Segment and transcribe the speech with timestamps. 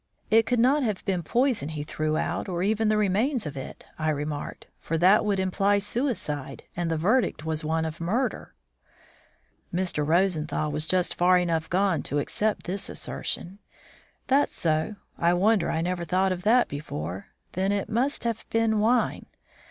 [0.31, 3.83] "It could not have been poison he threw out or even the remains of it,"
[3.99, 8.55] I remarked, "for that would imply suicide; and the verdict was one of murder."
[9.71, 10.03] Mr.
[10.03, 13.59] Rosenthal was just far enough gone to accept this assertion.
[14.25, 14.95] "That's so.
[15.19, 17.27] I wonder I never thought of that before.
[17.51, 19.27] Then it must have been wine.